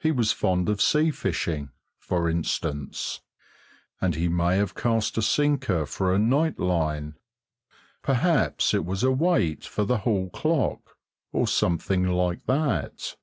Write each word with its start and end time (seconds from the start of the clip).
He 0.00 0.10
was 0.10 0.32
fond 0.32 0.68
of 0.68 0.82
sea 0.82 1.12
fishing, 1.12 1.70
for 1.96 2.28
instance, 2.28 3.20
and 4.00 4.16
he 4.16 4.26
may 4.26 4.56
have 4.56 4.74
cast 4.74 5.16
a 5.16 5.22
sinker 5.22 5.86
for 5.86 6.12
a 6.12 6.18
night 6.18 6.58
line; 6.58 7.14
perhaps 8.02 8.74
it 8.74 8.84
was 8.84 9.04
a 9.04 9.12
weight 9.12 9.62
for 9.64 9.84
the 9.84 9.98
hall 9.98 10.28
clock, 10.30 10.96
or 11.30 11.46
something 11.46 12.02
like 12.08 12.44
that. 12.46 13.14